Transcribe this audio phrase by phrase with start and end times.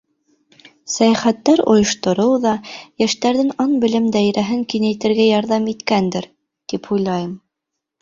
[0.93, 2.55] Сәйәхәттәр ойоштороу ҙа
[3.05, 6.33] йәштәрҙең аң-белем даирәһен киңәйтергә ярҙам иткәндер,
[6.75, 7.35] тип уйлайым.